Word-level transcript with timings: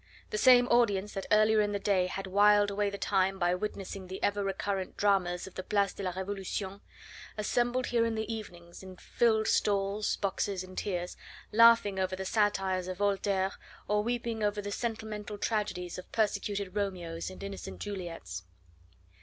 The 0.31 0.37
same 0.39 0.67
audience 0.69 1.13
that 1.13 1.27
earlier 1.31 1.61
in 1.61 1.73
the 1.73 1.77
day 1.77 2.07
had 2.07 2.25
whiled 2.25 2.71
away 2.71 2.89
the 2.89 2.97
time 2.97 3.37
by 3.37 3.53
witnessing 3.53 4.07
the 4.07 4.23
ever 4.23 4.43
recurrent 4.43 4.97
dramas 4.97 5.45
of 5.45 5.53
the 5.53 5.61
Place 5.61 5.93
de 5.93 6.01
la 6.01 6.09
Revolution 6.15 6.81
assembled 7.37 7.85
here 7.85 8.03
in 8.03 8.15
the 8.15 8.25
evenings 8.33 8.81
and 8.81 8.99
filled 8.99 9.47
stalls, 9.47 10.15
boxes, 10.15 10.63
and 10.63 10.75
tiers, 10.75 11.17
laughing 11.51 11.99
over 11.99 12.15
the 12.15 12.25
satires 12.25 12.87
of 12.87 12.97
Voltaire 12.97 13.51
or 13.87 14.01
weeping 14.01 14.41
over 14.41 14.59
the 14.59 14.71
sentimental 14.71 15.37
tragedies 15.37 15.99
of 15.99 16.11
persecuted 16.11 16.75
Romeos 16.75 17.29
and 17.29 17.43
innocent 17.43 17.79
Juliets. 17.79 18.41